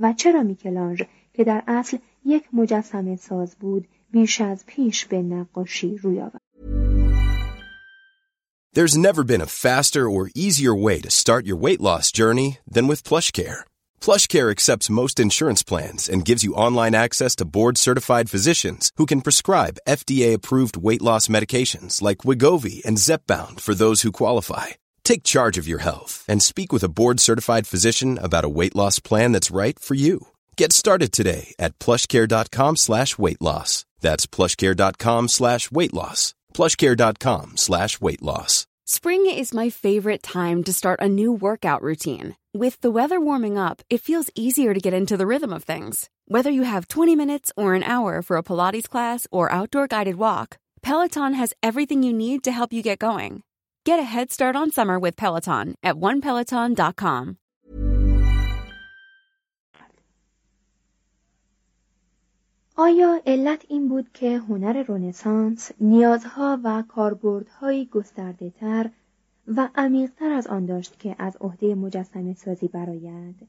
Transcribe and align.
و 0.00 0.12
چرا 0.12 0.42
میکلانژ 0.42 1.02
که 1.32 1.44
در 1.44 1.62
اصل 1.66 1.96
یک 2.24 2.44
مجسمه 2.52 3.16
ساز 3.16 3.56
بود 3.60 3.88
بیش 4.10 4.40
از 4.40 4.66
پیش 4.66 5.06
به 5.06 5.22
نقاشی 5.22 5.96
روی 5.96 6.20
آورد. 6.20 6.42
There's 8.74 8.96
never 8.96 9.22
been 9.22 9.42
a 9.42 9.54
faster 9.66 10.08
or 10.08 10.30
easier 10.34 10.74
way 10.74 10.98
to 11.02 11.10
start 11.10 11.44
your 11.44 11.56
weight 11.64 11.82
loss 11.88 12.10
journey 12.10 12.50
than 12.74 12.86
with 12.86 13.04
PlushCare. 13.08 13.60
PlushCare 14.00 14.50
accepts 14.50 14.96
most 15.00 15.20
insurance 15.20 15.62
plans 15.62 16.08
and 16.08 16.24
gives 16.24 16.42
you 16.42 16.54
online 16.54 16.94
access 16.94 17.36
to 17.36 17.50
board-certified 17.56 18.30
physicians 18.30 18.90
who 18.96 19.04
can 19.04 19.20
prescribe 19.20 19.82
FDA-approved 19.86 20.78
weight 20.86 21.02
loss 21.02 21.28
medications 21.28 22.00
like 22.00 22.24
Wigovi 22.28 22.82
and 22.86 22.96
Zepbound 22.96 23.60
for 23.60 23.74
those 23.74 24.00
who 24.00 24.10
qualify. 24.22 24.68
Take 25.07 25.23
charge 25.23 25.57
of 25.57 25.69
your 25.69 25.79
health 25.79 26.25
and 26.27 26.43
speak 26.43 26.73
with 26.73 26.83
a 26.83 26.89
board-certified 26.89 27.65
physician 27.65 28.17
about 28.17 28.43
a 28.43 28.49
weight 28.49 28.75
loss 28.75 28.99
plan 28.99 29.31
that's 29.31 29.55
right 29.61 29.79
for 29.79 29.93
you. 29.95 30.27
Get 30.57 30.73
started 30.73 31.13
today 31.13 31.55
at 31.57 31.79
plushcare.com 31.79 32.75
slash 32.75 33.17
weight 33.17 33.41
loss. 33.41 33.85
That's 34.01 34.27
plushcare.com 34.27 35.29
slash 35.29 35.71
weight 35.71 35.93
loss. 35.93 36.33
plushcare.com 36.53 37.55
slash 37.55 38.01
weight 38.01 38.21
loss. 38.21 38.67
Spring 38.83 39.25
is 39.27 39.53
my 39.53 39.69
favorite 39.69 40.23
time 40.23 40.61
to 40.65 40.73
start 40.73 40.99
a 40.99 41.07
new 41.07 41.31
workout 41.31 41.81
routine. 41.81 42.35
With 42.53 42.81
the 42.81 42.91
weather 42.91 43.21
warming 43.21 43.57
up, 43.57 43.81
it 43.89 44.01
feels 44.01 44.29
easier 44.35 44.73
to 44.73 44.81
get 44.81 44.93
into 44.93 45.15
the 45.15 45.27
rhythm 45.27 45.53
of 45.53 45.63
things. 45.63 46.09
Whether 46.25 46.51
you 46.51 46.63
have 46.63 46.89
20 46.89 47.15
minutes 47.15 47.53
or 47.55 47.75
an 47.75 47.83
hour 47.83 48.21
for 48.21 48.35
a 48.35 48.43
Pilates 48.43 48.89
class 48.89 49.25
or 49.31 49.49
outdoor 49.53 49.87
guided 49.87 50.17
walk, 50.17 50.57
Peloton 50.81 51.33
has 51.33 51.53
everything 51.63 52.03
you 52.03 52.11
need 52.11 52.43
to 52.43 52.51
help 52.51 52.73
you 52.73 52.83
get 52.83 52.99
going. 52.99 53.43
Get 53.87 53.99
a 54.01 54.13
head 54.15 54.33
start 54.33 54.55
on 54.57 54.69
summer 54.69 54.99
with 54.99 55.15
Peloton 55.15 55.75
at 55.81 55.95
onepeloton.com. 55.95 57.37
آیا 62.75 63.21
علت 63.25 63.65
این 63.67 63.87
بود 63.87 64.09
که 64.13 64.37
هنر 64.37 64.83
رنسانس 64.87 65.71
نیازها 65.81 66.59
و 66.63 66.83
کاربردهایی 66.87 67.85
گسترده 67.85 68.49
تر 68.49 68.89
و 69.47 69.69
عمیقتر 69.75 70.31
از 70.31 70.47
آن 70.47 70.65
داشت 70.65 70.99
که 70.99 71.15
از 71.19 71.37
عهده 71.41 71.75
مجسمه 71.75 72.33
سازی 72.33 72.67
برآید؟ 72.67 73.47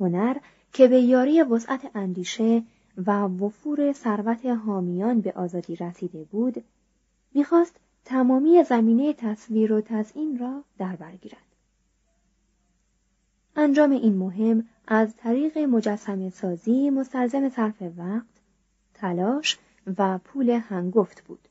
هنر 0.00 0.36
که 0.72 0.88
به 0.88 1.00
یاری 1.00 1.42
وسعت 1.42 1.90
اندیشه 1.94 2.62
و 2.96 3.22
وفور 3.22 3.92
ثروت 3.92 4.46
حامیان 4.46 5.20
به 5.20 5.32
آزادی 5.32 5.76
رسیده 5.76 6.24
بود 6.24 6.64
می‌خواست 7.34 7.76
تمامی 8.04 8.64
زمینه 8.64 9.12
تصویر 9.12 9.72
و 9.72 9.80
تزئین 9.80 10.38
را 10.38 10.64
در 10.78 10.96
بر 10.96 11.16
گیرد 11.16 11.52
انجام 13.56 13.90
این 13.90 14.16
مهم 14.16 14.68
از 14.86 15.16
طریق 15.16 15.58
مجسمه 15.58 16.30
سازی 16.30 16.90
مستلزم 16.90 17.48
صرف 17.48 17.82
وقت، 17.96 18.26
تلاش 18.94 19.58
و 19.98 20.18
پول 20.18 20.50
هنگفت 20.50 21.24
بود. 21.24 21.48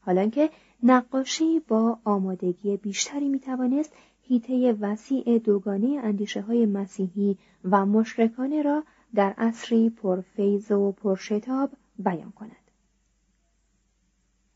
حالا 0.00 0.28
که 0.28 0.50
نقاشی 0.82 1.60
با 1.60 1.98
آمادگی 2.04 2.76
بیشتری 2.76 3.28
می 3.28 3.40
توانست 3.40 3.92
هیته 4.22 4.72
وسیع 4.72 5.38
دوگانه 5.38 6.00
اندیشه 6.02 6.40
های 6.40 6.66
مسیحی 6.66 7.38
و 7.64 7.86
مشرکانه 7.86 8.62
را 8.62 8.82
در 9.14 9.34
عصری 9.38 9.90
پرفیض 9.90 10.70
و 10.70 10.92
پرشتاب 10.92 11.70
بیان 11.98 12.32
کند. 12.32 12.65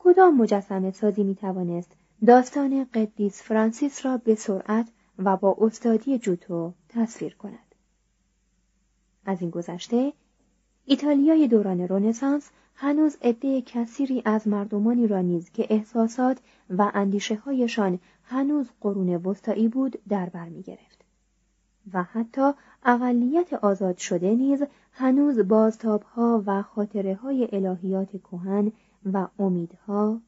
کدام 0.02 0.36
مجسمه 0.36 0.90
سازی 0.90 1.22
می 1.22 1.34
توانست 1.34 1.92
داستان 2.26 2.84
قدیس 2.94 3.42
فرانسیس 3.42 4.06
را 4.06 4.16
به 4.16 4.34
سرعت 4.34 4.88
و 5.18 5.36
با 5.36 5.56
استادی 5.60 6.18
جوتو 6.18 6.72
تصویر 6.88 7.34
کند. 7.34 7.74
از 9.26 9.40
این 9.40 9.50
گذشته 9.50 10.12
ایتالیای 10.84 11.48
دوران 11.48 11.80
رنسانس 11.80 12.50
هنوز 12.74 13.16
عده 13.22 13.62
کثیری 13.62 14.22
از 14.24 14.48
مردمانی 14.48 15.06
را 15.06 15.20
نیز 15.20 15.50
که 15.50 15.66
احساسات 15.70 16.38
و 16.70 16.90
اندیشه 16.94 17.34
هایشان 17.34 17.98
هنوز 18.24 18.66
قرون 18.80 19.16
وسطایی 19.16 19.68
بود 19.68 19.98
در 20.08 20.28
بر 20.28 20.48
می 20.48 20.62
گرفت. 20.62 21.04
و 21.92 22.02
حتی 22.02 22.52
اقلیت 22.84 23.52
آزاد 23.52 23.96
شده 23.96 24.34
نیز 24.34 24.62
هنوز 24.92 25.38
بازتابها 25.38 26.42
و 26.46 26.62
خاطره 26.62 27.14
های 27.14 27.48
الهیات 27.52 28.10
کهن 28.10 28.72
و 29.04 29.28
امیدها، 29.38 30.20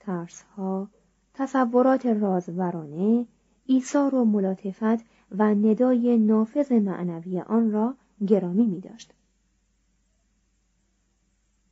ترسها، 0.00 0.88
تصورات 1.34 2.06
رازورانه، 2.06 3.26
ایثار 3.66 4.14
و 4.14 4.24
ملاطفت 4.24 5.04
و 5.30 5.54
ندای 5.54 6.18
نافذ 6.18 6.72
معنوی 6.72 7.40
آن 7.40 7.72
را 7.72 7.94
گرامی 8.26 8.66
می 8.66 8.80
داشت. 8.80 9.12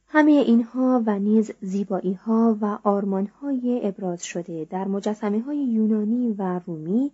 همه 0.07 0.33
اینها 0.33 1.03
و 1.07 1.19
نیز 1.19 1.53
زیبایی 1.61 2.13
ها 2.13 2.59
و 2.61 2.79
آرمان 2.83 3.27
های 3.27 3.81
ابراز 3.83 4.25
شده 4.25 4.67
در 4.71 4.89
مجسمه 4.89 5.41
های 5.41 5.59
یونانی 5.59 6.33
و 6.33 6.61
رومی 6.67 7.13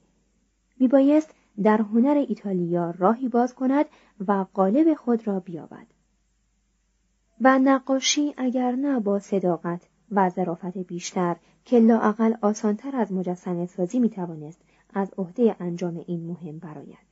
میبایست 0.79 1.35
در 1.63 1.79
هنر 1.83 2.25
ایتالیا 2.29 2.91
راهی 2.91 3.29
باز 3.29 3.55
کند 3.55 3.87
و 4.29 4.47
قالب 4.55 4.95
خود 4.95 5.27
را 5.27 5.41
بیابد. 5.41 5.87
و 7.41 7.59
نقاشی 7.59 8.35
اگر 8.37 8.73
نه 8.73 9.01
با 9.01 9.19
صداقت 9.19 9.83
و 10.11 10.31
ظرافت 10.31 10.79
بیشتر 10.79 11.37
که 11.65 11.79
لااقل 11.79 12.35
آسانتر 12.43 12.97
از 12.97 13.13
مجسمه 13.13 13.67
سازی 13.67 13.99
می 13.99 14.11
توانست 14.11 14.61
از 14.95 15.09
عهده 15.19 15.57
انجام 15.61 16.05
این 16.07 16.27
مهم 16.27 16.59
برآید. 16.59 17.11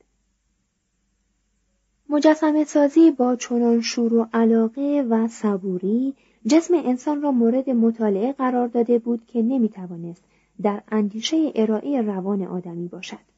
مجسمه 2.09 2.63
سازی 2.63 3.11
با 3.11 3.35
چنان 3.35 3.81
شور 3.81 4.13
و 4.13 4.27
علاقه 4.33 5.05
و 5.09 5.27
صبوری 5.27 6.13
جسم 6.45 6.73
انسان 6.73 7.21
را 7.21 7.31
مورد 7.31 7.69
مطالعه 7.69 8.33
قرار 8.33 8.67
داده 8.67 8.99
بود 8.99 9.25
که 9.25 9.41
نمی 9.41 9.69
توانست 9.69 10.23
در 10.61 10.81
اندیشه 10.91 11.51
ارائه 11.55 12.01
روان 12.01 12.43
آدمی 12.43 12.87
باشد. 12.87 13.29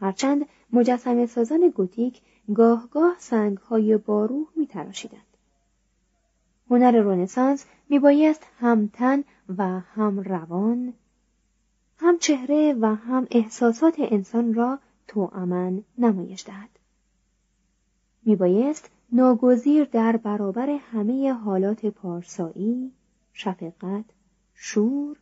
هرچند 0.00 0.46
مجسمه 0.72 1.26
سازان 1.26 1.68
گوتیک 1.68 2.20
گاه 2.54 2.88
گاه 2.90 3.16
سنگ 3.18 3.56
های 3.56 3.96
باروح 3.96 4.46
می 4.56 4.66
تراشیدند. 4.66 5.27
هنر 6.70 6.90
رنسانس 6.90 7.66
می 7.88 7.98
بایست 7.98 8.46
هم 8.60 8.90
تن 8.92 9.24
و 9.58 9.80
هم 9.80 10.20
روان 10.20 10.92
هم 11.98 12.18
چهره 12.18 12.76
و 12.80 12.94
هم 12.94 13.26
احساسات 13.30 13.94
انسان 13.98 14.54
را 14.54 14.78
توأمن 15.06 15.82
نمایش 15.98 16.46
دهد. 16.46 16.68
میبایست 18.22 18.90
ناگزیر 19.12 19.84
در 19.84 20.16
برابر 20.16 20.70
همه 20.70 21.32
حالات 21.32 21.86
پارسایی 21.86 22.92
شفقت 23.32 24.04
شور 24.54 25.16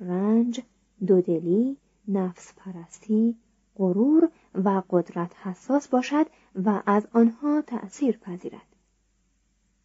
رنج 0.00 0.60
دودلی 1.06 1.76
نفس 2.08 2.52
پرستی 2.56 3.36
غرور 3.76 4.30
و 4.54 4.82
قدرت 4.90 5.32
حساس 5.42 5.88
باشد 5.88 6.26
و 6.64 6.82
از 6.86 7.08
آنها 7.12 7.62
تأثیر 7.62 8.16
پذیرد. 8.16 8.67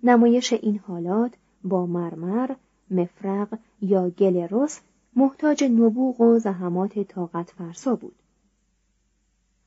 نمایش 0.04 0.54
این 0.54 0.80
حالات 0.88 1.34
با 1.64 1.86
مرمر 1.86 2.52
مفرق 2.92 3.58
یا 3.82 4.10
گل 4.10 4.48
رس 4.52 4.82
محتاج 5.16 5.64
نبوغ 5.64 6.22
و 6.22 6.40
زحمات 6.40 7.00
طاقت 7.00 7.50
فرسا 7.50 7.96
بود. 7.96 8.16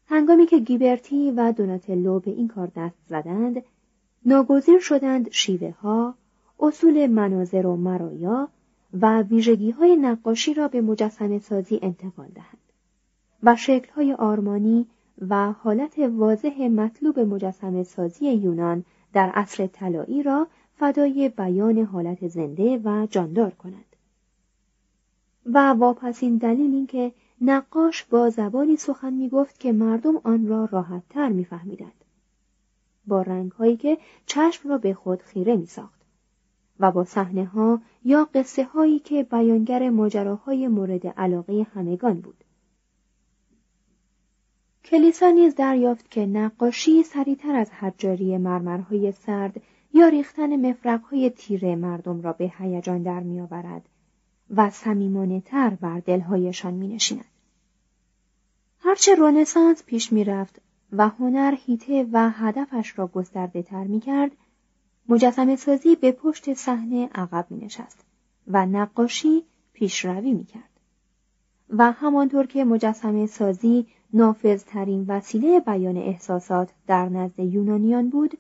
هنگامی 0.06 0.46
که 0.46 0.58
گیبرتی 0.58 1.30
و 1.30 1.52
دوناتلو 1.52 2.20
به 2.20 2.30
این 2.30 2.48
کار 2.48 2.72
دست 2.76 2.96
زدند 3.08 3.62
ناگزیر 4.24 4.78
شدند 4.78 5.30
شیوه 5.30 5.70
ها 5.70 6.14
اصول 6.60 7.06
مناظر 7.06 7.66
و 7.66 7.76
مرایا 7.76 8.48
و 9.00 9.22
ویژگی 9.22 9.70
های 9.70 9.96
نقاشی 9.96 10.54
را 10.54 10.68
به 10.68 10.80
مجسم 10.80 11.38
سازی 11.38 11.78
انتقال 11.82 12.28
دهند 12.34 12.72
و 13.42 13.56
شکل 13.56 13.92
های 13.92 14.12
آرمانی 14.12 14.86
و 15.28 15.52
حالت 15.52 15.98
واضح 15.98 16.68
مطلوب 16.68 17.20
مجسم 17.20 17.82
سازی 17.82 18.32
یونان 18.32 18.84
در 19.16 19.30
عصر 19.30 19.66
طلایی 19.66 20.22
را 20.22 20.46
فدای 20.74 21.28
بیان 21.28 21.78
حالت 21.78 22.28
زنده 22.28 22.80
و 22.84 23.06
جاندار 23.10 23.50
کنند 23.50 23.96
و 25.46 25.72
واپسین 25.72 26.36
دلیل 26.36 26.74
اینکه 26.74 27.12
نقاش 27.40 28.04
با 28.04 28.30
زبانی 28.30 28.76
سخن 28.76 29.12
می 29.12 29.28
گفت 29.28 29.60
که 29.60 29.72
مردم 29.72 30.16
آن 30.24 30.46
را 30.46 30.68
راحتتر 30.72 31.28
میفهمیدند. 31.28 32.04
با 33.06 33.22
رنگ 33.22 33.52
هایی 33.52 33.76
که 33.76 33.98
چشم 34.26 34.68
را 34.68 34.78
به 34.78 34.94
خود 34.94 35.22
خیره 35.22 35.56
می 35.56 35.66
ساخت 35.66 36.00
و 36.80 36.92
با 36.92 37.04
صحنه 37.04 37.44
ها 37.44 37.80
یا 38.04 38.28
قصه 38.34 38.64
هایی 38.64 38.98
که 38.98 39.22
بیانگر 39.22 39.90
ماجراهای 39.90 40.68
مورد 40.68 41.06
علاقه 41.06 41.66
همگان 41.74 42.20
بود. 42.20 42.44
کلیسا 44.90 45.30
نیز 45.30 45.54
دریافت 45.54 46.10
که 46.10 46.26
نقاشی 46.26 47.02
سریعتر 47.02 47.56
از 47.56 47.70
حجاری 47.70 48.38
مرمرهای 48.38 49.12
سرد 49.12 49.62
یا 49.94 50.08
ریختن 50.08 50.68
مفرقهای 50.70 51.30
تیره 51.30 51.76
مردم 51.76 52.22
را 52.22 52.32
به 52.32 52.52
هیجان 52.58 53.02
در 53.02 53.20
میآورد 53.20 53.88
و 54.50 54.70
صمیمانه 54.70 55.40
تر 55.40 55.70
بر 55.70 56.00
دلهایشان 56.00 56.74
می 56.74 56.88
نشیند. 56.88 57.24
هرچه 58.78 59.14
رونسانس 59.14 59.84
پیش 59.84 60.12
می 60.12 60.24
رفت 60.24 60.60
و 60.92 61.08
هنر 61.08 61.54
هیته 61.66 62.06
و 62.12 62.30
هدفش 62.30 62.98
را 62.98 63.06
گسترده 63.06 63.62
تر 63.62 63.84
می 63.84 64.00
کرد، 64.00 64.30
مجسم 65.08 65.56
سازی 65.56 65.96
به 65.96 66.12
پشت 66.12 66.54
صحنه 66.54 67.08
عقب 67.14 67.46
می 67.50 67.58
نشست 67.64 68.04
و 68.46 68.66
نقاشی 68.66 69.42
پیشروی 69.72 70.32
می 70.32 70.44
کرد. 70.44 70.70
و 71.70 71.92
همانطور 71.92 72.46
که 72.46 72.64
مجسم 72.64 73.26
سازی 73.26 73.86
نافذترین 74.12 75.04
وسیله 75.08 75.60
بیان 75.60 75.96
احساسات 75.96 76.70
در 76.86 77.08
نزد 77.08 77.38
یونانیان 77.40 78.10
بود، 78.10 78.38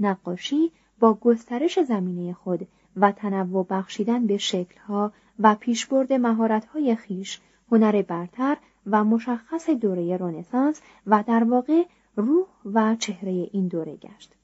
نقاشی 0.00 0.72
با 1.00 1.14
گسترش 1.14 1.78
زمینه 1.82 2.32
خود 2.32 2.68
و 2.96 3.12
تنوع 3.12 3.66
بخشیدن 3.70 4.26
به 4.26 4.38
شکلها 4.38 5.12
و 5.38 5.54
پیشبرد 5.54 6.12
مهارت‌های 6.12 6.96
خیش 6.96 7.40
هنر 7.72 8.02
برتر 8.02 8.56
و 8.86 9.04
مشخص 9.04 9.70
دوره 9.70 10.16
رنسانس 10.16 10.80
و 11.06 11.24
در 11.26 11.44
واقع 11.44 11.84
روح 12.16 12.46
و 12.64 12.96
چهره 12.96 13.48
این 13.52 13.68
دوره 13.68 13.96
گشت. 13.96 14.34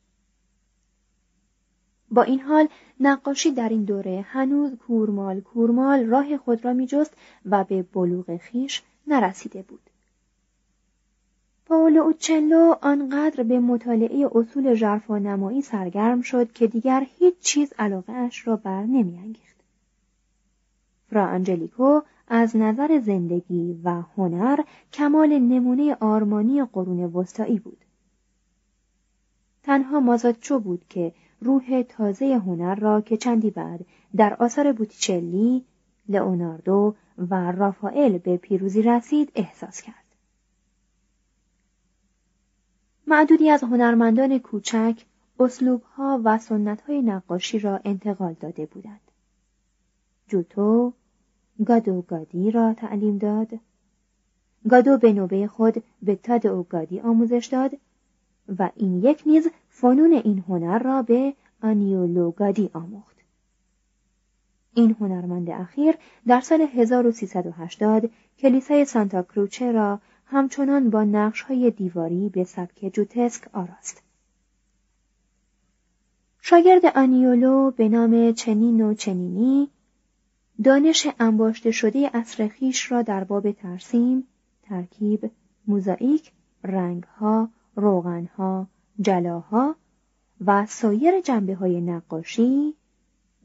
با 2.10 2.22
این 2.22 2.40
حال 2.40 2.68
نقاشی 3.00 3.50
در 3.50 3.68
این 3.68 3.84
دوره 3.84 4.26
هنوز 4.28 4.76
کورمال 4.76 5.40
کورمال 5.40 6.06
راه 6.06 6.36
خود 6.36 6.64
را 6.64 6.72
میجست 6.72 7.16
و 7.46 7.64
به 7.64 7.82
بلوغ 7.82 8.36
خیش 8.36 8.82
نرسیده 9.06 9.62
بود. 9.62 9.85
پاولو 11.68 12.02
اوچلو 12.02 12.74
آنقدر 12.82 13.42
به 13.42 13.60
مطالعه 13.60 14.28
اصول 14.34 14.74
ژرفا 14.74 15.18
نمایی 15.18 15.62
سرگرم 15.62 16.20
شد 16.20 16.52
که 16.52 16.66
دیگر 16.66 17.06
هیچ 17.18 17.34
چیز 17.40 17.72
علاقه 17.78 18.12
اش 18.12 18.46
را 18.46 18.56
بر 18.56 18.82
نمیانگیخت. 18.82 19.56
فرا 21.10 21.26
انجلیکو 21.26 22.00
از 22.28 22.56
نظر 22.56 23.00
زندگی 23.00 23.80
و 23.84 24.02
هنر 24.16 24.60
کمال 24.92 25.38
نمونه 25.38 25.96
آرمانی 26.00 26.64
قرون 26.64 27.04
وسطایی 27.04 27.58
بود. 27.58 27.84
تنها 29.62 30.00
مازاچو 30.00 30.58
بود 30.58 30.84
که 30.88 31.12
روح 31.40 31.82
تازه 31.82 32.40
هنر 32.46 32.74
را 32.74 33.00
که 33.00 33.16
چندی 33.16 33.50
بعد 33.50 33.80
در 34.16 34.34
آثار 34.34 34.72
بوتیچلی، 34.72 35.64
لئوناردو 36.08 36.94
و 37.30 37.52
رافائل 37.52 38.18
به 38.18 38.36
پیروزی 38.36 38.82
رسید 38.82 39.32
احساس 39.34 39.82
کرد. 39.82 40.05
معدودی 43.06 43.50
از 43.50 43.62
هنرمندان 43.62 44.38
کوچک 44.38 45.04
اسلوبها 45.40 46.20
و 46.24 46.38
سنتهای 46.38 47.02
نقاشی 47.02 47.58
را 47.58 47.80
انتقال 47.84 48.36
داده 48.40 48.66
بودند. 48.66 49.00
جوتو 50.28 50.92
گادو 51.66 52.02
گادی 52.02 52.50
را 52.50 52.74
تعلیم 52.74 53.18
داد 53.18 53.48
گادو 54.68 54.98
به 54.98 55.12
نوبه 55.12 55.46
خود 55.46 55.84
به 56.02 56.16
تاد 56.16 56.46
او 56.46 56.62
گادی 56.62 57.00
آموزش 57.00 57.48
داد 57.52 57.72
و 58.58 58.70
این 58.76 59.02
یک 59.02 59.22
نیز 59.26 59.48
فنون 59.68 60.12
این 60.12 60.44
هنر 60.48 60.78
را 60.78 61.02
به 61.02 61.34
آنیولو 61.62 62.30
گادی 62.30 62.70
آموخت 62.74 63.16
این 64.74 64.96
هنرمند 65.00 65.50
اخیر 65.50 65.94
در 66.26 66.40
سال 66.40 66.60
1380 66.60 68.10
کلیسای 68.38 68.84
سانتا 68.84 69.22
کروچه 69.22 69.72
را 69.72 70.00
همچنان 70.26 70.90
با 70.90 71.04
نقش 71.04 71.42
های 71.42 71.70
دیواری 71.70 72.28
به 72.28 72.44
سبک 72.44 72.90
جوتسک 72.92 73.48
آراست. 73.52 74.02
شاگرد 76.40 76.86
آنیولو 76.86 77.70
به 77.70 77.88
نام 77.88 78.32
چنینو 78.32 78.94
چنینی 78.94 79.68
دانش 80.64 81.06
انباشته 81.20 81.70
شده 81.70 82.10
اصر 82.14 82.48
خیش 82.48 82.92
را 82.92 83.02
در 83.02 83.24
باب 83.24 83.52
ترسیم، 83.52 84.24
ترکیب، 84.62 85.30
موزاییک، 85.66 86.32
رنگها، 86.64 87.48
روغنها، 87.76 88.66
جلاها 89.00 89.76
و 90.46 90.66
سایر 90.66 91.20
جنبه 91.20 91.54
های 91.54 91.80
نقاشی 91.80 92.74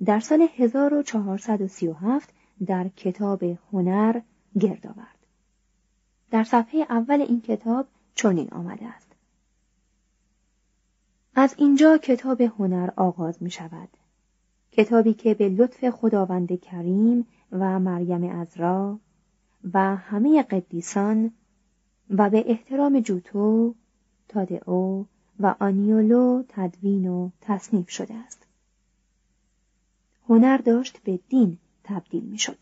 در 0.05 0.19
سال 0.19 0.47
1437 0.57 2.33
در 2.65 2.87
کتاب 2.87 3.43
هنر 3.43 4.21
گرد 4.59 4.87
آورد. 4.87 5.10
در 6.31 6.43
صفحه 6.43 6.85
اول 6.89 7.21
این 7.21 7.41
کتاب 7.41 7.87
چنین 8.15 8.49
آمده 8.51 8.85
است. 8.85 9.11
از 11.35 11.55
اینجا 11.57 11.97
کتاب 11.97 12.41
هنر 12.41 12.89
آغاز 12.95 13.43
می 13.43 13.51
شود. 13.51 13.89
کتابی 14.71 15.13
که 15.13 15.33
به 15.33 15.49
لطف 15.49 15.89
خداوند 15.89 16.59
کریم 16.59 17.27
و 17.51 17.79
مریم 17.79 18.39
ازرا 18.39 18.99
و 19.73 19.95
همه 19.95 20.43
قدیسان 20.43 21.31
و 22.09 22.29
به 22.29 22.43
احترام 22.47 22.99
جوتو، 22.99 23.75
تادئو 24.27 25.05
و 25.39 25.55
آنیولو 25.59 26.43
تدوین 26.47 27.07
و 27.07 27.29
تصنیف 27.41 27.89
شده 27.89 28.13
است. 28.13 28.45
هنر 30.29 30.57
داشت 30.57 31.03
به 31.03 31.19
دین 31.29 31.57
تبدیل 31.83 32.23
می 32.23 32.37
شد. 32.37 32.57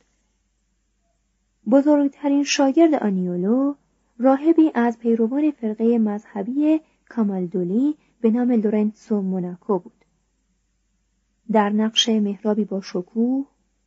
بزرگترین 1.71 2.43
شاگرد 2.43 2.93
آنیولو 2.93 3.73
راهبی 4.19 4.71
از 4.73 4.99
پیروان 4.99 5.51
فرقه 5.51 5.97
مذهبی 5.97 6.81
کامالدولی 7.09 7.95
به 8.21 8.31
نام 8.31 8.51
لورنسو 8.51 9.21
موناکو 9.21 9.79
بود. 9.79 10.05
در 11.51 11.69
نقش 11.69 12.09
مهرابی 12.09 12.65
با 12.65 12.81
شکوه 12.81 13.45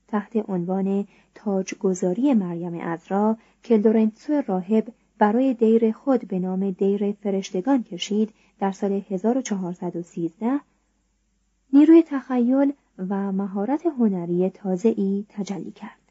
تحت 0.09 0.51
عنوان 0.51 1.07
تاجگذاری 1.35 2.35
مریم 2.35 2.81
عذرا 2.81 3.37
که 3.63 3.77
لورنسو 3.77 4.43
راهب 4.47 4.93
برای 5.19 5.55
دیر 5.55 5.93
خود 5.93 6.29
به 6.29 6.39
نام 6.39 6.71
دیر 6.71 7.13
فرشتگان 7.13 7.83
کشید 7.83 8.31
در 8.59 8.73
سال 8.73 9.03
1413 9.11 10.61
نیروی 11.73 12.03
تخیل 12.03 12.73
و 12.99 13.33
مهارت 13.33 13.87
هنری 13.87 14.51
تازه‌ای 14.51 15.27
تجلی 15.29 15.71
کرد. 15.71 16.02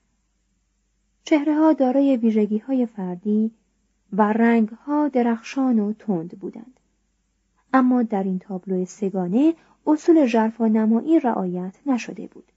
چهره 1.24 1.56
ها 1.56 1.74
دارای 1.74 2.18
ویژگی 2.18 2.58
های 2.58 2.86
فردی 2.86 3.52
و 4.14 4.22
رنگ 4.22 4.70
ها 4.70 5.08
درخشان 5.08 5.80
و 5.80 5.94
تند 5.94 6.40
بودند. 6.40 6.80
اما 7.74 8.04
در 8.04 8.24
این 8.24 8.40
تابلو 8.40 8.86
سگانه 8.86 9.54
اصول 9.88 10.26
ژرفا 10.26 10.68
نمایی 10.68 11.20
رعایت 11.20 11.80
نشده 11.86 12.28
بود 12.28 12.52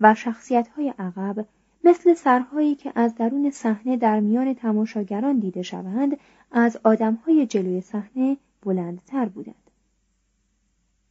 و 0.00 0.14
شخصیت 0.14 0.68
های 0.68 0.94
عقب 0.98 1.46
مثل 1.84 2.14
سرهایی 2.14 2.74
که 2.74 2.92
از 2.94 3.14
درون 3.14 3.50
صحنه 3.50 3.96
در 3.96 4.20
میان 4.20 4.54
تماشاگران 4.54 5.38
دیده 5.38 5.62
شوند 5.62 6.16
از 6.52 6.78
آدمهای 6.84 7.46
جلوی 7.46 7.80
صحنه 7.80 8.36
بلندتر 8.62 9.24
بودند 9.24 9.70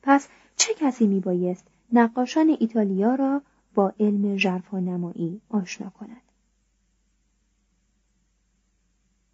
پس 0.04 0.28
چه 0.56 0.74
کسی 0.74 1.08
می 1.08 1.20
بایست 1.20 1.68
نقاشان 1.94 2.58
ایتالیا 2.60 3.16
را 3.16 3.42
با 3.76 3.94
علم 4.00 4.38
ژرفانمایی 4.38 5.42
آشنا 5.50 5.90
کند 5.90 6.31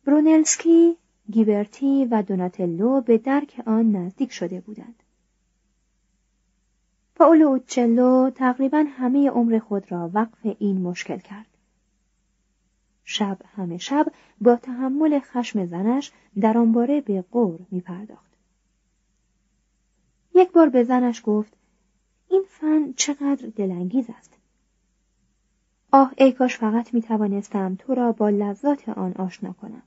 برونلسکی 0.08 0.98
گیبرتی 1.32 2.06
و 2.06 2.22
دوناتلو 2.22 3.02
به 3.02 3.18
درک 3.18 3.62
آن 3.66 3.92
نزدیک 3.92 4.32
شده 4.32 4.62
بودند 4.62 5.04
پاولو 7.16 7.48
اوچلو 7.48 8.30
تقریبا 8.30 8.86
همه 8.90 9.30
عمر 9.30 9.60
خود 9.60 9.92
را 9.92 10.12
وقف 10.14 10.56
این 10.60 10.82
مشکل 10.82 11.18
کرد 11.18 11.46
شب 13.04 13.38
همه 13.56 13.78
شب 13.78 14.08
با 14.42 14.56
تحمل 14.56 15.20
خشم 15.20 15.66
زنش 15.66 16.12
در 16.40 16.58
آن 16.58 16.72
باره 16.72 17.02
به 17.02 17.22
قور 17.32 17.60
می 17.72 17.82
پرداخت. 17.82 18.32
یک 20.36 20.52
بار 20.52 20.70
به 20.70 20.84
زنش 20.84 21.22
گفت 21.26 21.54
این 22.30 22.44
فن 22.48 22.94
چقدر 22.96 23.50
دلانگیز 23.56 24.06
است. 24.10 24.34
آه 25.92 26.14
ای 26.18 26.32
کاش 26.32 26.58
فقط 26.58 26.94
می 26.94 27.02
توانستم 27.02 27.76
تو 27.76 27.96
را 27.96 28.12
با 28.12 28.30
لذات 28.30 28.90
آن 28.90 29.14
آشنا 29.14 29.54
کنم. 29.54 29.84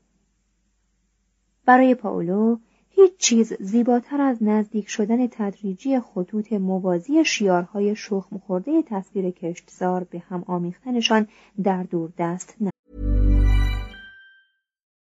برای 1.66 1.94
پاولو 1.94 2.58
هیچ 2.90 3.16
چیز 3.18 3.52
زیباتر 3.60 4.20
از 4.20 4.42
نزدیک 4.42 4.88
شدن 4.88 5.26
تدریجی 5.26 6.00
خطوط 6.00 6.52
موازی 6.52 7.24
شیارهای 7.24 7.96
شخم 7.96 8.38
خورده 8.38 8.82
تصویر 8.82 9.30
کشتزار 9.30 10.04
به 10.04 10.18
هم 10.18 10.44
آمیختنشان 10.46 11.28
در 11.62 11.82
دور 11.82 12.12
دست 12.18 12.54
نه. 12.60 12.70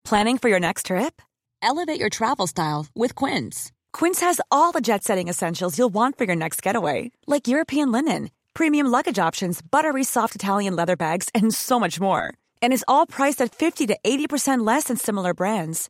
Planning 0.08 0.38
for 0.38 0.50
your 0.50 0.60
next 0.60 0.86
trip? 0.86 1.22
Elevate 1.62 2.00
your 2.00 2.10
travel 2.10 2.48
style 2.48 2.82
with 2.96 3.14
Quince. 3.22 3.58
Quince 3.98 4.20
has 4.28 4.40
all 4.56 4.72
the 4.72 4.86
jet-setting 4.90 5.28
essentials 5.28 5.78
you'll 5.78 5.98
want 6.00 6.18
for 6.18 6.26
your 6.30 6.40
next 6.44 6.62
getaway, 6.68 7.12
like 7.34 7.52
European 7.56 7.92
linen, 7.92 8.30
premium 8.54 8.88
luggage 8.96 9.20
options, 9.28 9.56
buttery 9.76 10.06
soft 10.16 10.34
Italian 10.36 10.76
leather 10.80 10.96
bags, 10.96 11.28
and 11.38 11.54
so 11.54 11.76
much 11.80 12.00
more. 12.00 12.26
And 12.62 12.72
is 12.72 12.86
all 12.88 13.06
priced 13.18 13.42
at 13.42 13.54
50 13.54 13.88
to 13.88 13.98
80% 14.04 14.66
less 14.72 14.86
than 14.86 14.98
similar 14.98 15.34
brands. 15.34 15.90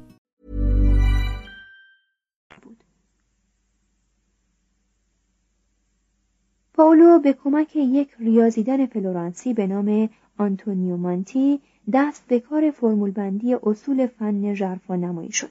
پاولو 6.81 7.19
به 7.19 7.33
کمک 7.33 7.75
یک 7.75 8.09
ریاضیدان 8.19 8.85
فلورانسی 8.85 9.53
به 9.53 9.67
نام 9.67 10.09
آنتونیو 10.37 10.97
مانتی 10.97 11.59
دست 11.93 12.23
به 12.27 12.39
کار 12.39 12.71
فرمول 12.71 13.11
بندی 13.11 13.53
اصول 13.63 14.07
فن 14.07 14.53
ژرفانمایی 14.53 15.31
شد 15.31 15.49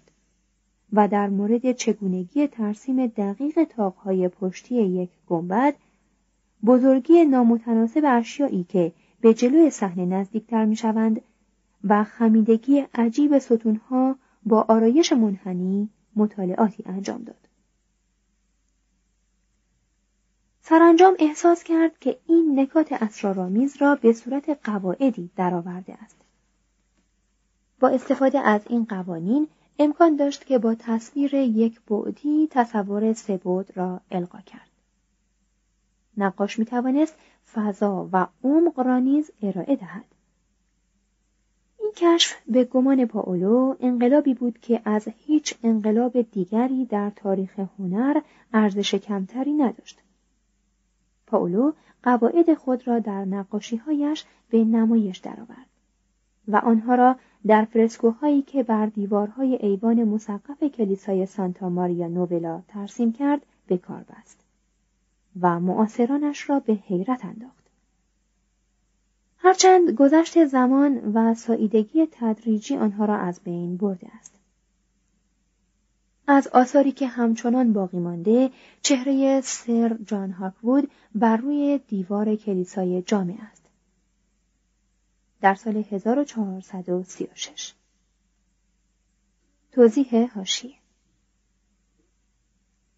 و 0.92 1.08
در 1.08 1.28
مورد 1.28 1.72
چگونگی 1.72 2.46
ترسیم 2.46 3.06
دقیق 3.06 3.64
تاقهای 3.64 4.28
پشتی 4.28 4.75
یک 4.75 5.10
گنبد 5.28 5.75
بزرگی 6.66 7.25
نامتناسب 7.25 8.02
اشیایی 8.04 8.66
که 8.68 8.92
به 9.20 9.34
جلوی 9.34 9.70
صحنه 9.70 10.06
نزدیکتر 10.06 10.64
می‌شوند 10.64 11.20
و 11.84 12.04
خمیدگی 12.04 12.84
عجیب 12.94 13.38
ستونها 13.38 14.16
با 14.46 14.64
آرایش 14.68 15.12
منحنی 15.12 15.88
مطالعاتی 16.16 16.84
انجام 16.87 17.22
داد. 17.22 17.50
سرانجام 20.62 21.16
احساس 21.18 21.64
کرد 21.64 21.98
که 21.98 22.18
این 22.26 22.60
نکات 22.60 22.92
اسرارآمیز 22.92 23.76
را 23.76 23.94
به 23.94 24.12
صورت 24.12 24.58
قواعدی 24.64 25.30
درآورده 25.36 25.94
است. 25.94 26.16
با 27.80 27.88
استفاده 27.88 28.38
از 28.38 28.60
این 28.68 28.84
قوانین 28.84 29.48
امکان 29.78 30.16
داشت 30.16 30.46
که 30.46 30.58
با 30.58 30.74
تصویر 30.74 31.34
یک 31.34 31.80
بعدی 31.80 32.48
تصور 32.50 33.12
سه 33.12 33.36
بعد 33.36 33.76
را 33.76 34.00
القا 34.10 34.38
کرد. 34.40 34.70
نقاش 36.16 36.58
می 36.58 36.64
توانست 36.64 37.14
فضا 37.54 38.08
و 38.12 38.26
عمق 38.44 38.80
را 38.80 38.98
نیز 38.98 39.30
ارائه 39.42 39.76
دهد. 39.76 40.04
این 41.80 41.92
کشف 41.96 42.36
به 42.46 42.64
گمان 42.64 43.06
پاولو 43.06 43.76
انقلابی 43.80 44.34
بود 44.34 44.58
که 44.58 44.82
از 44.84 45.08
هیچ 45.26 45.54
انقلاب 45.62 46.22
دیگری 46.22 46.84
در 46.84 47.10
تاریخ 47.16 47.60
هنر 47.78 48.20
ارزش 48.52 48.94
کمتری 48.94 49.52
نداشت. 49.52 49.98
پاولو 51.30 51.72
قواعد 52.02 52.54
خود 52.54 52.88
را 52.88 52.99
در 52.99 53.25
نقاشیهایش 53.25 54.25
به 54.50 54.64
نمایش 54.64 55.18
درآورد 55.18 55.66
و 56.49 56.56
آنها 56.56 56.94
را 56.94 57.16
در 57.46 57.64
فرسکوهایی 57.64 58.42
که 58.42 58.62
بر 58.62 58.87
دیوارهای 58.87 59.54
ایوان 59.54 60.04
مسقف 60.04 60.62
کلیسای 60.62 61.26
سانتا 61.26 61.68
ماریا 61.68 62.08
نوولا 62.08 62.62
ترسیم 62.68 63.12
کرد 63.12 63.46
به 63.66 63.78
کار 63.78 64.04
بست 64.08 64.44
و 65.40 65.60
معاصرانش 65.60 66.50
را 66.50 66.60
به 66.60 66.72
حیرت 66.72 67.25
انداخت. 67.25 67.70
هرچند 69.37 69.90
گذشت 69.90 70.44
زمان 70.44 71.12
و 71.14 71.34
ساییدگی 71.34 72.08
تدریجی 72.10 72.76
آنها 72.76 73.04
را 73.04 73.16
از 73.16 73.40
بین 73.44 73.76
برده 73.76 74.06
است. 74.18 74.39
از 76.32 76.49
آثاری 76.49 76.92
که 76.92 77.06
همچنان 77.06 77.72
باقی 77.72 77.99
مانده 77.99 78.50
چهره 78.82 79.40
سر 79.40 79.99
جان 80.06 80.30
هاکوود 80.30 80.90
بر 81.14 81.37
روی 81.37 81.80
دیوار 81.88 82.37
کلیسای 82.37 83.02
جامع 83.02 83.37
است. 83.52 83.64
در 85.40 85.54
سال 85.54 85.76
1436 85.90 87.72
توضیح 89.72 90.32
هاشیه 90.34 90.75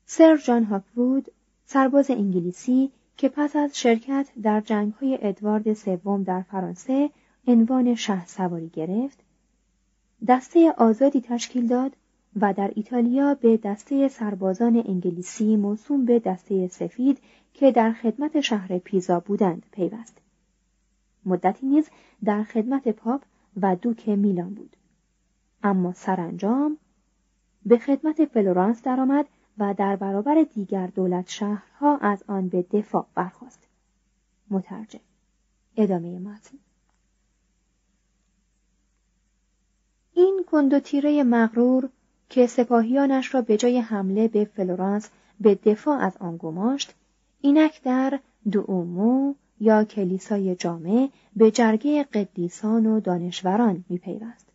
سر 0.06 0.36
جان 0.36 0.64
هاکوود 0.64 1.32
سرباز 1.66 2.10
انگلیسی 2.10 2.92
که 3.16 3.28
پس 3.28 3.56
از 3.56 3.78
شرکت 3.78 4.28
در 4.42 4.60
جنگهای 4.60 5.18
ادوارد 5.22 5.74
سوم 5.74 6.22
در 6.22 6.42
فرانسه 6.42 7.10
عنوان 7.46 7.94
شه 7.94 8.26
سواری 8.26 8.68
گرفت 8.68 9.18
دسته 10.28 10.74
آزادی 10.78 11.20
تشکیل 11.20 11.66
داد 11.66 11.96
و 12.40 12.52
در 12.52 12.72
ایتالیا 12.74 13.34
به 13.34 13.56
دسته 13.56 14.08
سربازان 14.08 14.76
انگلیسی 14.86 15.56
موسوم 15.56 16.04
به 16.04 16.18
دسته 16.18 16.68
سفید 16.68 17.18
که 17.54 17.72
در 17.72 17.92
خدمت 17.92 18.40
شهر 18.40 18.78
پیزا 18.78 19.20
بودند 19.20 19.66
پیوست. 19.72 20.18
مدتی 21.26 21.66
نیز 21.66 21.88
در 22.24 22.42
خدمت 22.42 22.88
پاپ 22.88 23.22
و 23.60 23.76
دوک 23.76 24.08
میلان 24.08 24.54
بود. 24.54 24.76
اما 25.62 25.92
سرانجام 25.92 26.78
به 27.66 27.78
خدمت 27.78 28.24
فلورانس 28.24 28.82
درآمد 28.82 29.26
و 29.58 29.74
در 29.74 29.96
برابر 29.96 30.46
دیگر 30.54 30.86
دولت 30.86 31.28
شهرها 31.28 31.96
از 31.96 32.24
آن 32.26 32.48
به 32.48 32.62
دفاع 32.62 33.06
برخواست. 33.14 33.68
مترجم 34.50 35.00
ادامه 35.76 36.18
متن 36.18 36.58
این 40.14 40.44
کندوتیره 40.50 41.22
مغرور 41.22 41.88
که 42.32 42.46
سپاهیانش 42.46 43.34
را 43.34 43.42
به 43.42 43.56
جای 43.56 43.78
حمله 43.78 44.28
به 44.28 44.44
فلورانس 44.44 45.10
به 45.40 45.54
دفاع 45.54 45.98
از 45.98 46.16
آن 46.16 46.36
گماشت 46.36 46.94
اینک 47.40 47.82
در 47.82 48.20
دومو 48.50 49.34
یا 49.60 49.84
کلیسای 49.84 50.56
جامع 50.56 51.08
به 51.36 51.50
جرگه 51.50 52.04
قدیسان 52.04 52.86
و 52.86 53.00
دانشوران 53.00 53.84
میپیوست 53.88 54.46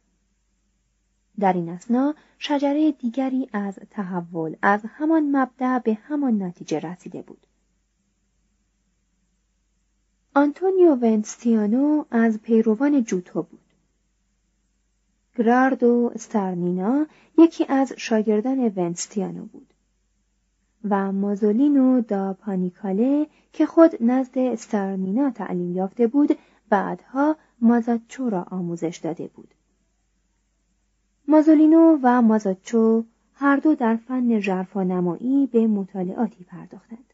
در 1.39 1.53
این 1.53 1.69
اسنا 1.69 2.15
شجره 2.39 2.91
دیگری 2.91 3.49
از 3.53 3.79
تحول 3.91 4.55
از 4.61 4.81
همان 4.85 5.35
مبدع 5.35 5.79
به 5.79 5.93
همان 5.93 6.43
نتیجه 6.43 6.79
رسیده 6.79 7.21
بود 7.21 7.47
آنتونیو 10.33 10.95
ونستیانو 10.95 12.05
از 12.11 12.39
پیروان 12.41 13.03
جوتو 13.03 13.41
بود. 13.41 13.66
گراردو 15.37 16.11
استرنینا 16.15 17.05
یکی 17.37 17.65
از 17.69 17.93
شاگردان 17.97 18.73
ونستیانو 18.75 19.45
بود. 19.45 19.73
و 20.89 21.11
مازولینو 21.11 22.01
دا 22.01 22.33
پانیکاله 22.33 23.27
که 23.53 23.65
خود 23.65 23.91
نزد 24.03 24.37
استرنینا 24.37 25.31
تعلیم 25.31 25.75
یافته 25.75 26.07
بود 26.07 26.37
بعدها 26.69 27.35
مازاچو 27.61 28.29
را 28.29 28.43
آموزش 28.43 28.99
داده 29.03 29.27
بود. 29.27 29.53
مازولینو 31.27 31.99
و 32.03 32.21
مازاچو 32.21 33.03
هر 33.33 33.55
دو 33.55 33.75
در 33.75 33.95
فن 33.95 34.83
نمایی 34.83 35.47
به 35.47 35.67
مطالعاتی 35.67 36.43
پرداختند. 36.43 37.13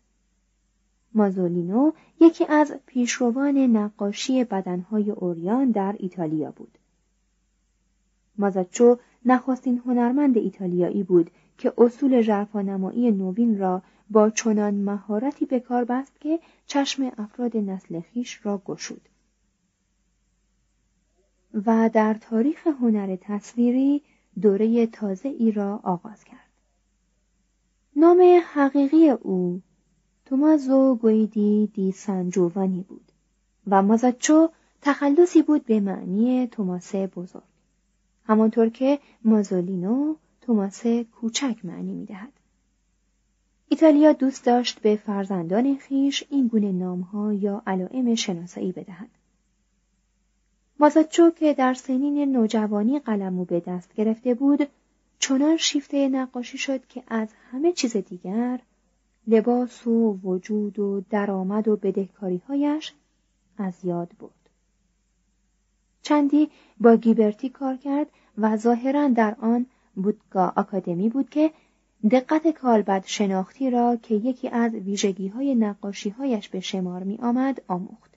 مازولینو 1.14 1.92
یکی 2.22 2.46
از 2.46 2.74
پیشروان 2.86 3.58
نقاشی 3.58 4.44
بدنهای 4.44 5.12
اوریان 5.12 5.72
در 5.72 5.96
ایتالیا 6.00 6.52
بود. 6.52 6.78
مازاچو 8.38 8.98
نخستین 9.26 9.82
هنرمند 9.86 10.38
ایتالیایی 10.38 11.04
بود 11.04 11.32
که 11.58 11.74
اصول 11.78 12.22
ژرفانمایی 12.22 13.12
نوین 13.12 13.58
را 13.58 13.82
با 14.10 14.30
چنان 14.30 14.74
مهارتی 14.74 15.46
به 15.46 15.60
کار 15.60 15.86
بست 15.86 16.20
که 16.20 16.40
چشم 16.68 17.12
افراد 17.18 17.58
نسل 17.58 18.00
خیش 18.00 18.46
را 18.46 18.62
گشود. 18.66 19.10
و 21.66 21.90
در 21.94 22.14
تاریخ 22.14 22.68
هنر 22.68 23.16
تصویری 23.16 24.02
دوره 24.42 24.88
تازه 24.88 25.30
ای 25.30 25.52
را 25.52 25.80
آغاز 25.84 26.24
کرد. 26.24 26.40
نام 27.96 28.42
حقیقی 28.54 29.10
او 29.10 29.62
تومازو 30.26 30.96
گویدی 30.96 31.72
دی 31.74 31.92
سانجووانی 31.92 32.82
بود 32.82 33.12
و 33.68 33.82
مازاچو 33.82 34.50
تخلصی 34.82 35.42
بود 35.42 35.66
به 35.66 35.80
معنی 35.80 36.48
توماسه 36.48 37.08
بزرگ. 37.08 37.53
همانطور 38.28 38.70
که 38.70 39.00
مازولینو 39.24 40.16
توماسه 40.42 41.04
کوچک 41.04 41.58
معنی 41.64 41.94
می 41.94 42.06
دهد. 42.06 42.34
ایتالیا 43.70 44.14
دوست 44.14 44.46
داشت 44.46 44.80
به 44.80 44.96
فرزندان 44.96 45.78
خیش 45.78 46.24
این 46.30 46.48
گونه 46.48 46.72
نامها 46.72 47.34
یا 47.34 47.64
علائم 47.68 48.16
شناسایی 48.16 48.72
بدهد. 48.72 49.10
مازاچو 50.80 51.32
که 51.32 51.54
در 51.54 51.74
سنین 51.74 52.32
نوجوانی 52.32 53.00
قلمو 53.00 53.46
به 53.46 53.60
دست 53.60 53.94
گرفته 53.94 54.34
بود 54.34 54.68
چنان 55.20 55.58
شیفته 55.58 56.10
نقاشی 56.10 56.58
شد 56.58 56.86
که 56.88 57.04
از 57.08 57.30
همه 57.52 57.72
چیز 57.72 57.98
دیگر 57.98 58.60
لباس 59.28 59.88
و 59.88 60.20
وجود 60.24 60.80
و 60.80 61.02
درآمد 61.10 61.68
و 61.68 61.76
بدهکاریهایش 61.76 62.94
از 63.58 63.86
یاد 63.86 64.12
برد. 64.20 64.43
چندی 66.04 66.50
با 66.80 66.96
گیبرتی 66.96 67.50
کار 67.50 67.78
کرد 67.78 68.08
و 68.38 68.58
ظاهرا 68.58 69.08
در 69.08 69.36
آن 69.42 69.66
بودگا 69.96 70.54
آکادمی 70.56 71.10
بود 71.10 71.30
که 71.30 71.52
دقت 72.12 72.48
کالبد 72.48 73.04
شناختی 73.06 73.70
را 73.70 73.96
که 73.96 74.16
یکی 74.16 74.50
از 74.50 74.74
ویژگی 74.74 75.28
های 75.28 75.56
نقاشی 75.56 76.10
هایش 76.10 76.50
به 76.50 76.60
شمار 76.60 77.04
می 77.04 77.18
آمد 77.22 77.62
آموخت. 77.68 78.14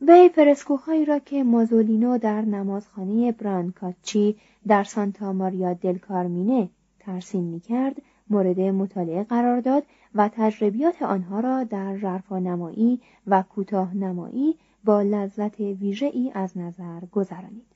وی 0.00 0.28
فرسکوهایی 0.28 1.04
را 1.04 1.18
که 1.18 1.44
مازولینو 1.44 2.18
در 2.18 2.42
نمازخانه 2.42 3.32
برانکاچی 3.32 4.36
در 4.66 4.84
سانتا 4.84 5.32
ماریا 5.32 5.74
دل 5.74 5.98
کارمینه 5.98 6.68
ترسیم 6.98 7.44
می 7.44 7.60
کرد 7.60 8.02
مورد 8.30 8.60
مطالعه 8.60 9.24
قرار 9.24 9.60
داد 9.60 9.82
و 10.14 10.30
تجربیات 10.36 11.02
آنها 11.02 11.40
را 11.40 11.64
در 11.64 11.96
ژرفا 11.98 12.38
نمایی 12.38 13.00
و 13.26 13.42
کوتاه 13.42 13.96
نمایی 13.96 14.56
با 14.84 15.02
لذت 15.02 15.60
ویژه 15.60 16.06
ای 16.06 16.30
از 16.34 16.58
نظر 16.58 17.00
گذرانید. 17.12 17.66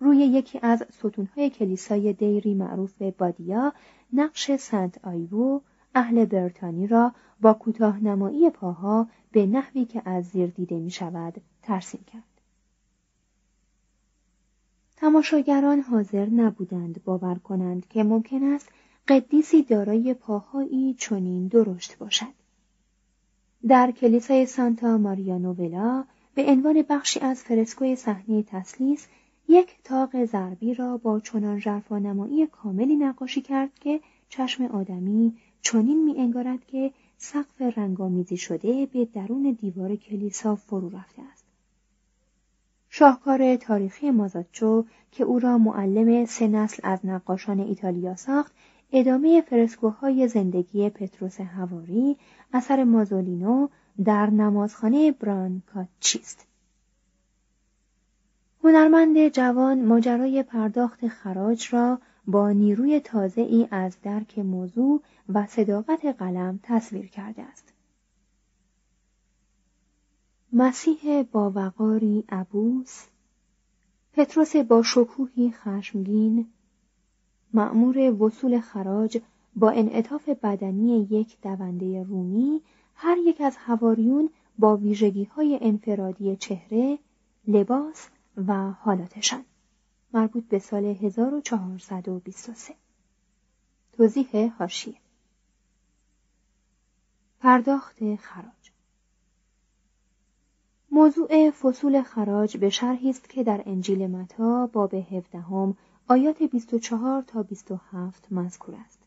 روی 0.00 0.16
یکی 0.16 0.58
از 0.62 0.84
ستونهای 0.90 1.50
کلیسای 1.50 2.12
دیری 2.12 2.54
معروف 2.54 2.92
به 2.92 3.10
بادیا 3.10 3.72
نقش 4.12 4.56
سنت 4.56 5.04
آیوو 5.04 5.60
اهل 5.94 6.24
برتانی 6.24 6.86
را 6.86 7.12
با 7.40 7.54
کوتاه 7.54 8.00
نمایی 8.00 8.50
پاها 8.50 9.06
به 9.32 9.46
نحوی 9.46 9.84
که 9.84 10.02
از 10.04 10.24
زیر 10.24 10.46
دیده 10.46 10.78
می 10.78 10.90
شود 10.90 11.40
ترسیم 11.62 12.04
کرد. 12.12 12.22
تماشاگران 14.96 15.80
حاضر 15.80 16.26
نبودند 16.26 17.04
باور 17.04 17.34
کنند 17.34 17.88
که 17.88 18.02
ممکن 18.02 18.42
است 18.42 18.68
قدیسی 19.08 19.62
دارای 19.62 20.14
پاهایی 20.14 20.94
چنین 20.94 21.46
درشت 21.46 21.98
باشد. 21.98 22.41
در 23.68 23.90
کلیسای 23.90 24.46
سانتا 24.46 24.98
ماریا 24.98 25.38
نوولا 25.38 26.04
به 26.34 26.46
عنوان 26.46 26.84
بخشی 26.88 27.20
از 27.20 27.42
فرسکوی 27.42 27.96
صحنه 27.96 28.42
تسلیس 28.42 29.06
یک 29.48 29.76
تاق 29.84 30.24
ضربی 30.24 30.74
را 30.74 30.96
با 30.96 31.20
چنان 31.20 31.58
ژرفانمایی 31.58 32.46
کاملی 32.46 32.96
نقاشی 32.96 33.40
کرد 33.40 33.74
که 33.74 34.00
چشم 34.28 34.64
آدمی 34.64 35.36
چنین 35.60 36.04
می 36.04 36.20
انگارد 36.20 36.66
که 36.66 36.92
سقف 37.18 37.62
رنگامیزی 37.76 38.36
شده 38.36 38.86
به 38.86 39.04
درون 39.04 39.56
دیوار 39.60 39.96
کلیسا 39.96 40.56
فرو 40.56 40.88
رفته 40.88 41.22
است. 41.32 41.44
شاهکار 42.90 43.56
تاریخی 43.56 44.10
مازاچو 44.10 44.84
که 45.12 45.24
او 45.24 45.38
را 45.38 45.58
معلم 45.58 46.24
سه 46.24 46.48
نسل 46.48 46.80
از 46.84 46.98
نقاشان 47.04 47.60
ایتالیا 47.60 48.16
ساخت 48.16 48.52
ادامه 48.92 49.40
فرسکوهای 49.40 50.28
زندگی 50.28 50.90
پتروس 50.90 51.40
هواری 51.40 52.16
اثر 52.52 52.84
مازولینو 52.84 53.68
در 54.04 54.30
نمازخانه 54.30 55.12
برانکاچیست. 55.12 56.46
هنرمند 58.64 59.28
جوان 59.28 59.84
ماجرای 59.84 60.42
پرداخت 60.42 61.08
خراج 61.08 61.74
را 61.74 61.98
با 62.26 62.50
نیروی 62.50 63.00
تازه 63.00 63.40
ای 63.40 63.68
از 63.70 63.96
درک 64.02 64.38
موضوع 64.38 65.02
و 65.28 65.46
صداقت 65.46 66.04
قلم 66.04 66.60
تصویر 66.62 67.06
کرده 67.06 67.42
است. 67.42 67.72
مسیح 70.52 71.22
با 71.22 71.50
وقاری 71.50 72.24
عبوس 72.28 73.04
پتروس 74.12 74.56
با 74.56 74.82
شکوهی 74.82 75.50
خشمگین 75.50 76.46
مأمور 77.52 77.98
وصول 77.98 78.60
خراج 78.60 79.20
با 79.56 79.70
انعطاف 79.70 80.28
بدنی 80.28 81.08
یک 81.10 81.40
دونده 81.42 82.02
رومی 82.02 82.60
هر 82.94 83.16
یک 83.18 83.40
از 83.40 83.56
هواریون 83.56 84.30
با 84.58 84.76
ویژگی 84.76 85.24
های 85.24 85.58
انفرادی 85.62 86.36
چهره، 86.36 86.98
لباس 87.48 88.08
و 88.46 88.70
حالاتشان. 88.70 89.44
مربوط 90.14 90.44
به 90.44 90.58
سال 90.58 90.84
1423 90.84 92.74
توضیح 93.92 94.52
هاشیه 94.58 94.94
پرداخت 97.40 98.16
خراج. 98.16 98.72
موضوع 100.90 101.50
فصول 101.50 102.02
خراج 102.02 102.56
به 102.56 102.70
شرحی 102.70 103.10
است 103.10 103.28
که 103.28 103.44
در 103.44 103.62
انجیل 103.66 104.06
متا 104.06 104.66
باب 104.66 104.94
17 104.94 105.38
آیات 106.08 106.42
24 106.42 107.22
تا 107.22 107.42
27 107.42 108.32
مذکور 108.32 108.74
است. 108.74 108.98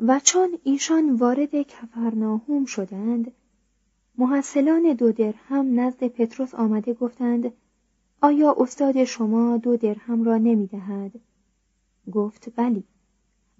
و 0.00 0.20
چون 0.20 0.58
ایشان 0.64 1.14
وارد 1.14 1.62
کفرناهوم 1.62 2.64
شدند 2.64 3.32
محصلان 4.18 4.92
دو 4.92 5.12
درهم 5.12 5.80
نزد 5.80 6.08
پتروس 6.08 6.54
آمده 6.54 6.94
گفتند 6.94 7.52
آیا 8.20 8.56
استاد 8.58 9.04
شما 9.04 9.56
دو 9.56 9.76
درهم 9.76 10.24
را 10.24 10.38
نمی 10.38 10.66
دهد؟ 10.66 11.12
گفت 12.12 12.54
بلی. 12.56 12.84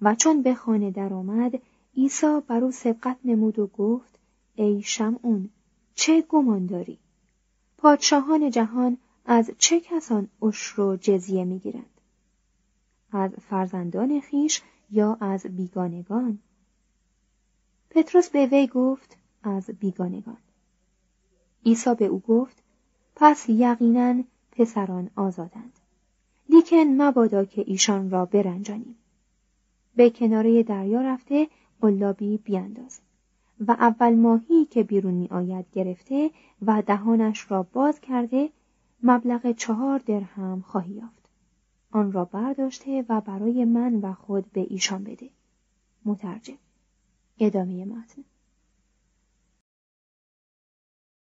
و 0.03 0.15
چون 0.15 0.43
به 0.43 0.55
خانه 0.55 0.91
درآمد 0.91 1.63
عیسی 1.97 2.41
بر 2.47 2.65
او 2.65 2.71
سبقت 2.71 3.17
نمود 3.25 3.59
و 3.59 3.67
گفت 3.67 4.19
ای 4.55 4.83
شمعون 4.83 5.49
چه 5.95 6.23
گمان 6.23 6.67
داری؟ 6.67 6.99
پادشاهان 7.79 8.51
جهان 8.51 8.99
از 9.27 9.51
چه 9.59 9.81
کسان 9.81 10.29
عشر 10.43 10.81
و 10.81 10.97
جزیه 10.97 11.45
می‌گیرند؟ 11.45 12.01
از 13.13 13.31
فرزندان 13.31 14.21
خیش 14.21 14.63
یا 14.91 15.17
از 15.21 15.47
بیگانگان؟ 15.47 16.39
پتروس 17.91 18.29
به 18.29 18.47
وی 18.47 18.67
گفت 18.67 19.17
از 19.43 19.71
بیگانگان. 19.81 20.37
عیسی 21.67 21.95
به 21.95 22.05
او 22.05 22.21
گفت 22.21 22.63
پس 23.17 23.49
یقینا 23.49 24.23
پسران 24.53 25.11
آزادند. 25.17 25.73
لیکن 26.49 26.77
مبادا 26.77 27.45
که 27.45 27.65
ایشان 27.67 28.11
را 28.11 28.25
برنجانیم. 28.25 28.97
به 29.97 30.11
کناره 30.11 30.63
دریا 30.63 31.01
رفته 31.01 31.49
قلابی 31.81 32.39
بیانداز 32.39 33.01
و 33.61 33.71
اول 33.71 34.15
ماهی 34.15 34.65
که 34.65 34.83
بیرون 34.83 35.15
می 35.15 35.29
آید 35.31 35.67
گرفته 35.73 36.31
و 36.67 36.83
دهانش 36.83 37.51
را 37.51 37.63
باز 37.63 38.01
کرده 38.01 38.51
مبلغ 39.07 39.53
چهار 39.53 39.99
درهم 39.99 40.61
خواهی 40.61 40.93
یافت. 40.93 41.29
آن 41.91 42.13
را 42.13 42.25
برداشته 42.25 43.05
و 43.09 43.21
برای 43.21 43.65
من 43.65 43.95
و 43.95 44.13
خود 44.13 44.53
به 44.53 44.61
ایشان 44.61 45.05
بده. 45.05 45.31
مترجم. 46.05 46.59
ادامه 47.39 47.85
متن. 47.85 48.25